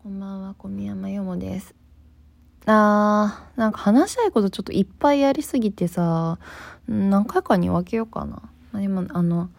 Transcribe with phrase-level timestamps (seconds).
[0.00, 1.74] こんばんは、小宮山よもです。
[2.66, 6.38] あー、なんか話したいことちょっといっぱいやりすぎてさ、
[6.86, 8.40] 何回かに分けようかな。
[8.70, 9.50] まあでも、あの、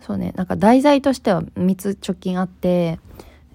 [0.00, 3.00] そうね、なんか題材としては3つ直近あって、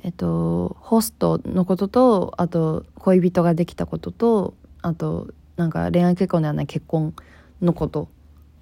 [0.03, 7.15] えっと、ホストのことと、あと、恋人ができたことと、あと、なんか恋愛結婚ではない結婚
[7.61, 8.09] のこと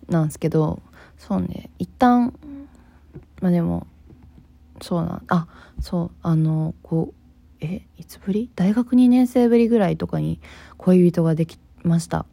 [0.10, 0.80] なんですけど、
[1.18, 2.38] そうね、一旦、
[3.42, 3.88] まあでも、
[4.80, 5.48] そうな、あ、
[5.82, 7.23] そう、あの、こう、
[7.64, 8.50] えいつぶり？
[8.56, 10.40] 大学2年生ぶりぐらいとかに
[10.78, 12.26] 恋人ができました。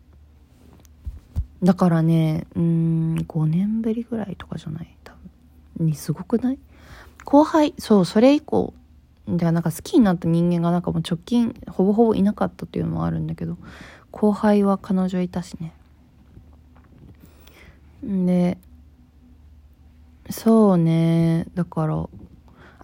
[1.62, 4.96] だからねうん5年ぶりぐらいとかじゃない？
[5.05, 5.12] 多
[5.78, 5.86] 分。
[5.86, 6.58] にすごくない？
[7.24, 8.74] 後輩そうそれ以降
[9.28, 13.56] ではなんか好きになった人間がなんかもう直近ほぼほぼいなかったっていうのもあるんだけど
[14.10, 15.74] 後輩は彼女いたしね。
[18.02, 18.58] で
[20.30, 21.47] そうね。
[21.55, 22.08] だから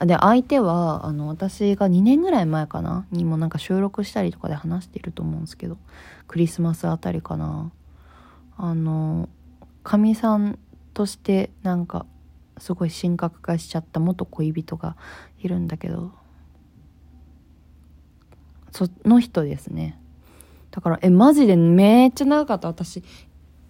[0.01, 3.07] で相手はあの私が2年ぐらい前かな？
[3.11, 5.79] にもなんか収録したりとかで話していると思うんですけど。
[6.29, 7.71] クリスマスあたりかな。
[8.59, 9.29] あの
[9.85, 10.59] かみさん
[10.93, 12.05] としてなんか
[12.59, 14.97] すごい神格化しちゃった元恋人が
[15.39, 16.11] いるんだけど。
[18.73, 19.99] その人ですね。
[20.71, 22.69] だからえマジでめっちゃ長かった。
[22.69, 23.03] 私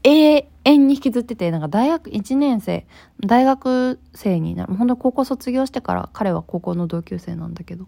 [0.07, 2.87] 永遠に引きずっててなんか大学1年生
[3.19, 7.87] 大学生になる本当高校卒業してから彼は高校の同級生なんだけど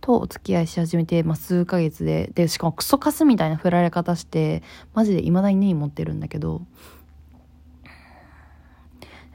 [0.00, 4.62] とお付き合いし始めて、まあ、数ヶ月ででしかもクソカスみたいな振られ方して
[4.94, 6.62] マジで未だに根に持ってるんだけど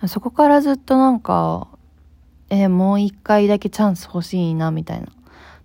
[0.08, 1.68] そこからずっとなんか
[2.50, 5.08] えーもう一回だけチャンス欲しいなみたいな。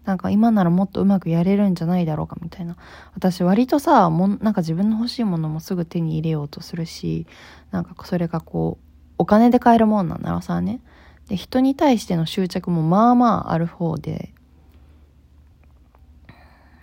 [0.08, 2.78] なんか今ならもっとうまくやれるんじゃないだろうかみたいな。
[3.14, 7.26] 私割とさもんなんか自分の欲しいものもすぐ手に入れようとするし
[7.72, 8.84] なんかそれがこう
[9.18, 10.80] お金で買えるもんなんならさね。
[11.28, 14.32] で人に対しての執着もまあまあある方で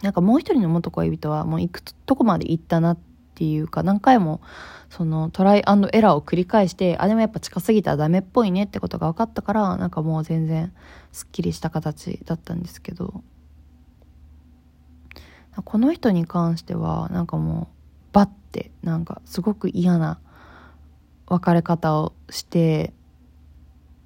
[0.04, 4.42] なんかもう一人の元恋人はもう行くとこまで行ったなってていうか何回も
[4.90, 10.74] そのトライアンドエラーを繰り返してあでもやっぱ近すぎたらダメっぽいねってことが分かったからなんかもう全然
[11.12, 13.24] すっきりした形だったんですけど。
[15.64, 17.70] この人に関してはなんかも
[18.12, 20.20] うバッてなんかすごく嫌な
[21.28, 22.94] 別れ方をして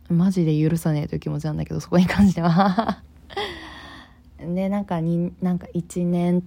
[0.09, 3.03] マジで許さねえという気持ちなんだけどそこに関しては。
[4.39, 6.43] でなんかになんか1年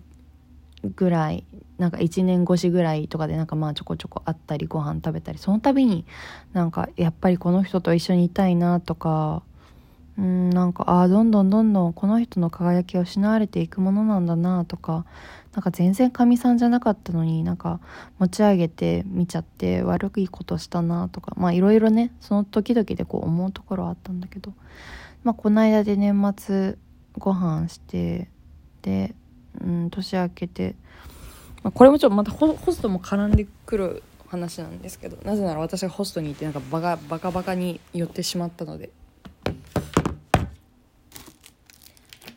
[0.97, 1.45] ぐらい
[1.79, 6.05] なんか1年越しぐらいとかでなんかまあちょこちょこ会ったりご飯食べたりその度に
[6.53, 9.43] なんかやっぱりこの人と一緒にいたいなとか
[10.19, 15.07] うんなんかああどんどんどんどんこの人の輝きを失われていくものなんだなとか
[15.55, 17.81] なんか全然かみさんじゃなかったのになんか
[18.19, 24.53] 持ち上げて見ちゃって悪いことしたなとかまあいろいろねその時々でこう思うところはあったんだけど
[25.25, 26.77] まあこの間で年末
[27.19, 28.29] ご飯して
[28.83, 29.15] で
[29.61, 30.75] うん年明けて、
[31.63, 38.91] まあ、これもちょっとまたホストも絡んでくる話なんですけどなぜなら私がホストにいてなんかバカバカバカに寄ってしまったので。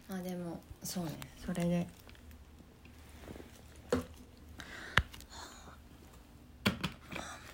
[0.10, 1.12] まあでもそうね。
[1.46, 1.88] それで。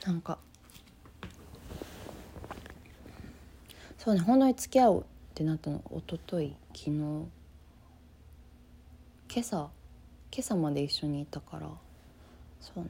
[0.05, 0.39] なんか。
[3.99, 5.03] そうね本当に付き合うっ
[5.35, 7.40] てなったの一昨日昨日。
[9.33, 9.69] 今朝
[10.29, 11.69] 今朝まで一緒にいたから。
[12.59, 12.89] そうね。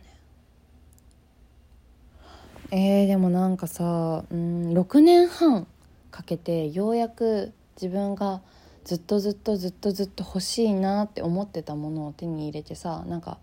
[2.72, 5.68] えー、でもなんかさうん6年半
[6.10, 8.42] かけてようやく自分が
[8.86, 13.38] ずっとずっとずっとずっと欲しいなって思ってたものを手に入れてさなんか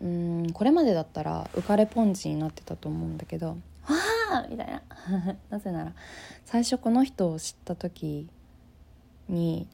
[0.00, 3.56] うんこれまでだったら浮かれポンチになってたと思うんだけど
[3.88, 3.96] 「わ
[4.30, 4.82] あ!」みたいな。
[5.50, 5.92] なぜなら
[6.44, 8.28] 最初この人を知った時
[9.28, 9.66] に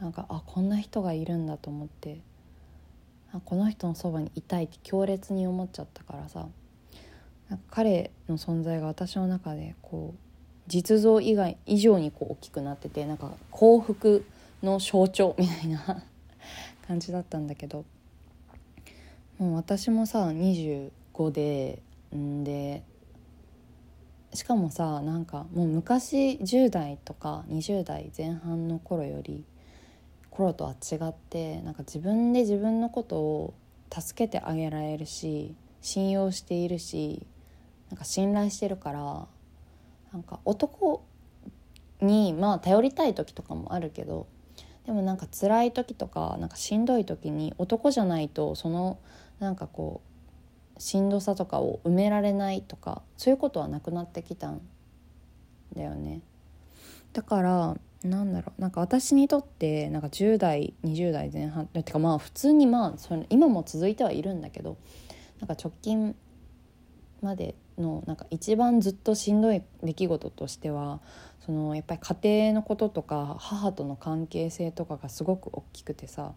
[0.00, 2.20] なんかあこんな人がいるんだと思って
[3.32, 6.46] あこの人のそばにいたいって強烈に思っちゃったからさ
[7.48, 10.18] なんか彼の存在が私の中でこう
[10.68, 14.24] 実像以外以上にこう大きくなっててなんか幸福
[14.62, 16.02] の象徴みたいな
[16.86, 17.84] 感じだったんだけど
[19.38, 21.82] もう私もさ25で
[22.14, 22.82] んで
[24.34, 29.44] しかもさなんかもう昔10代とか20代前半の頃より
[30.38, 33.54] 頃とは違ってなんか自分で自分のことを
[33.90, 37.26] 助けてあげられるし信用しているし
[37.90, 39.26] なんか信頼してるから
[40.12, 41.04] なんか男
[42.00, 44.28] にまあ頼りたい時とかもあるけど
[44.86, 48.98] でもなんか辛い時とかなんかしんどい時に男じゃないとその
[49.40, 50.02] なんかこ
[50.76, 54.60] うしんどさとかを埋められないとかそういうことはなくなってきたん
[55.74, 56.20] だよね。
[57.12, 58.60] だからなんだろう。
[58.60, 64.76] なんか私にとってなんか10代20代前半てかまあ普通にまあそれ今も続いてはいるんだけど
[65.40, 66.14] なんか直近
[67.20, 71.00] までのなんか一番ずっとしんどい出来事としては
[71.44, 76.32] そのやっぱり家庭のこととか母との関係性とかがすごく大きくてさ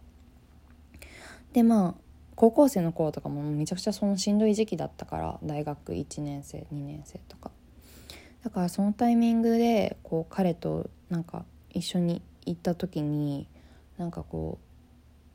[1.52, 2.02] でまあ
[2.34, 7.50] 高校生の頃とかもめちゃくちゃそのしんどい時期だったから大学1年生2年生とか。
[8.42, 13.46] だからそのタイミングでこう彼となんか一緒に行った時に
[13.98, 14.58] なんかこ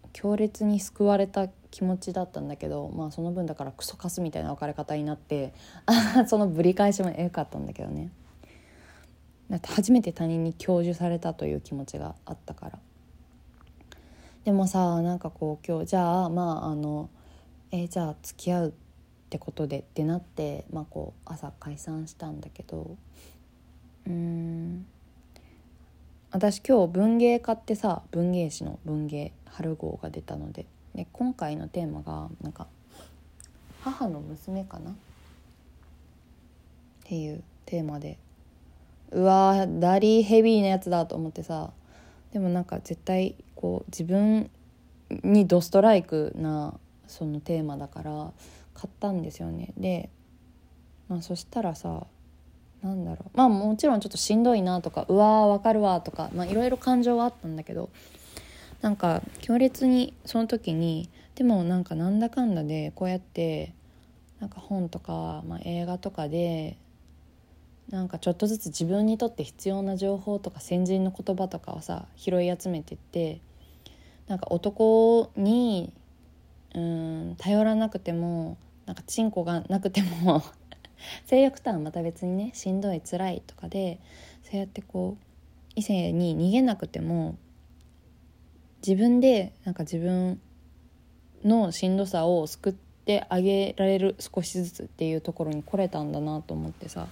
[0.04, 5.54] う強烈に救われた気持ちだったんだけどまあその分だからクソカスみたいな別れ方になって
[6.26, 8.12] そのぶり返しもエグかったんだけどね。
[9.52, 12.80] だって初めて他人に享受されたという気持ちがあったから。
[14.44, 17.10] でもさなんかこう今日じゃあまああの
[17.70, 18.72] えー、じゃあ付き合うっ
[19.30, 22.98] てことでってなってまあこう朝解散したんだけど
[24.08, 24.77] うーん。
[26.38, 32.68] 私今日文芸家ってさ文芸誌の文芸春号が出たのでで今回のテーマがなんか
[33.82, 34.94] 「母の娘かな?」っ
[37.06, 38.20] ていうテーマで
[39.10, 41.72] うわダリーヘビーなやつだと思ってさ
[42.32, 44.52] でもなんか絶対こう自分
[45.10, 48.32] にドストライクなそのテーマだから
[48.76, 50.12] 買ったんですよねで、
[51.10, 52.06] まあ、そしたらさ
[52.82, 53.38] なんだろう。
[53.38, 57.90] まあもちろんちょっとしんどいなとかうわーわかるわとかいろいろ感情はあったんだけど
[58.82, 63.74] なんか強烈にその時にでもなんかなんだかんだでこうやって
[64.40, 66.78] なんか本とか、まあ、映画とかで
[67.90, 73.40] なんかちょっとずつ自分にとって必要な情報とか先人の言葉とかをさ拾い集めてって
[74.28, 75.94] なんか男に
[76.76, 80.44] うん頼らなくてもなんかチンコがなくても
[81.26, 84.00] 性欲とはまた別にねしんどい辛いとかで
[84.44, 85.24] そうやってこう
[85.76, 87.38] 異性に逃げなくても
[88.86, 90.40] 自分でなんか自分
[91.44, 97.08] のしんどさを救ってあげられる少しずつっていうところに来れたんだなと思ってさ。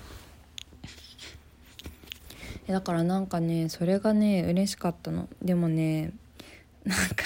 [2.68, 5.30] だからなんかねそれがね嬉しかったの。
[5.42, 6.14] でもね
[6.84, 7.26] なんか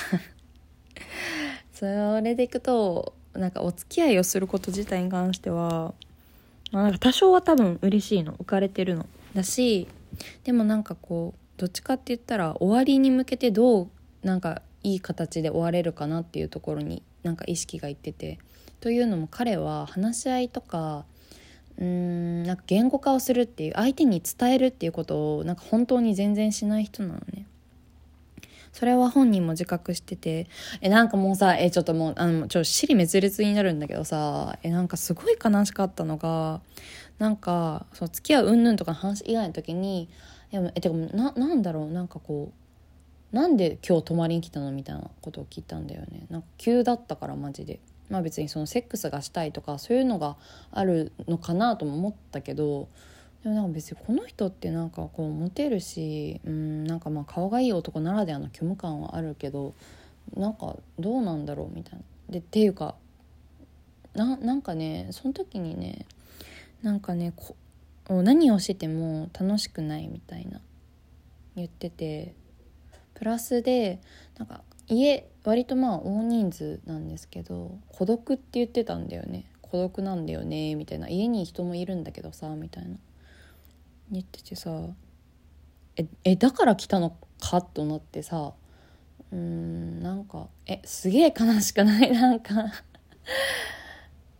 [1.72, 1.86] そ
[2.22, 5.94] れでいくとなんかお付き合いをすること自体に関しては、
[6.72, 8.34] まあ、なんか多少は多分嬉しいの。
[8.34, 9.06] 浮かれてるの。
[9.34, 9.88] だし
[10.44, 13.90] でもなんかこうどっちかって言ったら終わりに向けてどう
[14.24, 18.40] なんかいい形で終われるかなっていうところになんか意識がいってて。
[18.82, 21.04] というのも彼は話し合いとか
[21.78, 27.46] うーんなんか言語化をするっていう相手に伝えるっていうことをなんか本当に全然しない人なのね。
[28.72, 30.48] それは本人も自覚してて
[30.82, 36.62] えなんかもうさえちょっともうあのちょっと尻滅裂になるんだけどさえなんかすごい悲しかったのが
[37.18, 40.10] なんかその付き合う云々とかの話以外の時に
[40.52, 46.26] いやえてかななんだろうなんかこうなんで今日泊まりに来たのみたいなことを聞いたんだよね。
[46.32, 47.80] なんか急だったからマジで。
[48.10, 50.36] まあ別にそのセックスがしたいとかそういうのが
[50.72, 52.88] あるのかなとも思ったけど
[53.44, 59.74] でもなんか別にこの人ってなんかこうモテるしうんなんかまあ顔がいい男ならではの虚無感はあるけど
[60.36, 62.00] なんかどうなんだろうみたいな。
[62.30, 62.96] でっていうか
[64.14, 66.06] ななんかねその時にね
[66.82, 67.56] なんかねこ
[68.10, 70.62] 何をしても楽しくないみたいな
[71.56, 72.34] 言ってて
[73.14, 74.00] プラスで
[74.38, 79.46] なんか家割とまあ大人数なんですけど孤独って言ってたんだよね。
[79.62, 81.08] 孤独なんだよねみたいな。
[81.08, 82.98] 家に人もいるんだけどさみたいな。
[84.12, 84.72] 言っててさ
[85.98, 87.62] ええだから来たのか？
[87.62, 88.54] となってさ
[89.32, 92.12] うんなんかえすげえ悲しくない？
[92.14, 92.54] なんか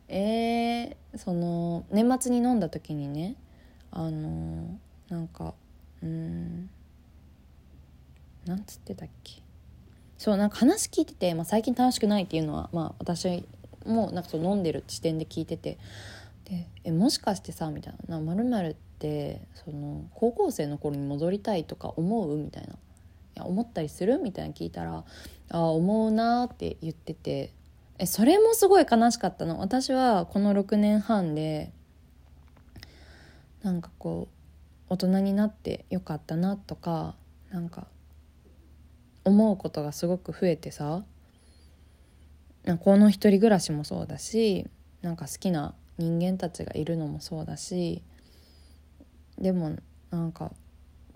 [0.08, 3.36] えー、その年末に飲んだ時にね
[3.92, 4.78] あの
[5.10, 5.54] なんか
[6.02, 6.70] うん
[8.46, 9.42] なんつってたっけ？
[10.18, 13.46] そうなんか話聞いてて、まあ、最近楽しくないっていうのは、まあ、私
[13.86, 15.78] もなんかそう飲んでる視点で聞いてて
[16.50, 22.76] でえもしかしてさみたいな「まるってその高校生の頃に戻りたいとか思う?」みたいな「い
[23.36, 25.06] や思ったりする?」みたいな聞いたら
[25.50, 27.54] 「ああ思うな」って言ってて。
[28.02, 29.60] えそれもすごい悲しかったの。
[29.60, 31.74] 私はこの6年半で
[33.62, 34.30] なんかこ
[34.90, 37.18] う大人になってよかったなとか
[37.52, 37.88] なんか
[39.26, 41.04] 思うことがすごく増えてさ。
[42.80, 44.68] この一人暮らしもそうだし
[45.02, 48.02] なんか好きな人間たちがいるのもそうだし
[49.38, 49.76] でも
[50.10, 50.52] なんか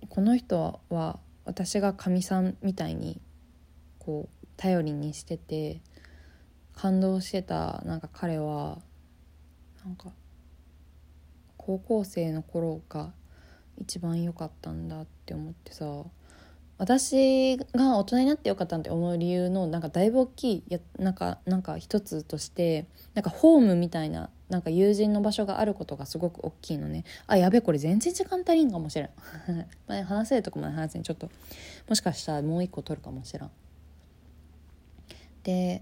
[0.09, 3.19] この人は私がかみさんみたいに
[3.97, 5.81] こう頼りにしてて
[6.75, 8.79] 感動してたなんか彼は
[9.85, 10.11] なんか
[11.57, 13.13] 高校生の頃が
[13.77, 16.03] 一番良かったんだって思ってさ
[16.77, 27.05] 私が大人になってよかったって思う理由のなんかだいぶ大きいやなんかなんか一つとしてなんかホームみたいななんか友人の場所があることがすごく大きいのね。
[27.25, 29.09] あやべこれ全然時間足りんかもしれん。
[30.05, 31.31] 話せるとこまで話せんちょっと
[31.89, 33.51] もしかしたらもう一個取るかもしらん。
[35.41, 35.81] で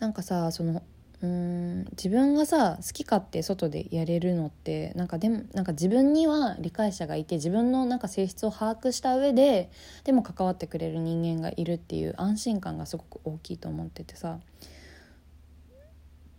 [0.00, 0.82] なんかさその
[1.20, 9.70] うん自分がさ好き勝手外でやれるのってなんかでもなんか自分には理解者がいて自分のなんか性質を把握した上で
[10.04, 14.38] でも関わってくれる人間がいるっていう安心感がすごく大きいと思っててさ。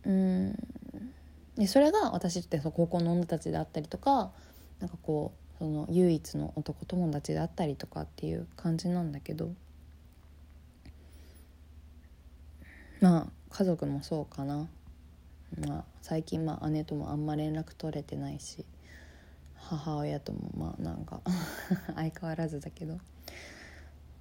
[0.05, 0.55] うん。
[1.55, 4.31] でそれが私ってそ高校の女たちであったりとか
[4.79, 9.51] なんかこうその唯一の男友達であったりとかっていう感じなんだけど。
[13.01, 14.67] まあ家族もそうかな、
[15.67, 18.65] まあ、最近まあ姉ともあんま連絡取れてないし
[19.55, 21.21] 母親ともまあなんか
[21.93, 22.97] 相変わらずだけど。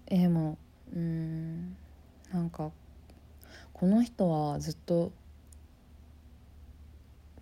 [0.07, 0.59] えー、も
[0.95, 1.77] うん
[2.31, 2.71] なんか
[3.73, 5.13] この人はずっと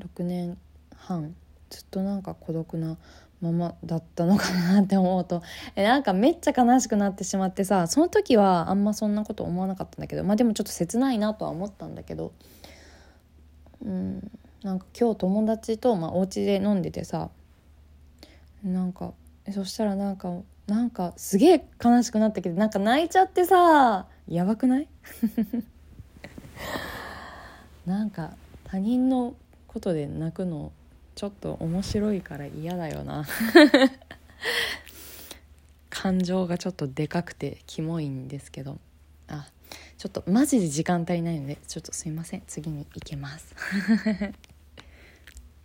[0.03, 0.57] 6年
[0.97, 1.35] 半
[1.71, 2.97] ずっとなんか孤独な
[3.41, 5.43] ままだったのかなって思うと
[5.75, 12.33] えなんかめっちゃ悲しくなってしまってさその時はあんまそんなこと思わなかったんだけどまあでもちょっと切ないなとは思ったんだけど
[13.85, 14.31] うん
[14.63, 17.31] なんか今日友達と、まあ、お家で飲んでてさ
[18.63, 19.13] なんか
[19.53, 20.33] そしたらなんか
[20.69, 24.87] なんかすげえ悲しくなったけどなんか泣いちゃってさやばくない？
[27.85, 28.31] なんか
[28.65, 29.35] 他人の
[29.73, 30.73] ことで泣くの
[31.15, 33.27] ちょっと面白いから嫌だよな。
[35.91, 38.79] 感情がちょっとでかくてキモいんですけど。
[39.29, 39.49] あ
[39.97, 42.43] ちょっとマジで時間足りないのでちょっとすいません。
[42.47, 43.55] 次に行きます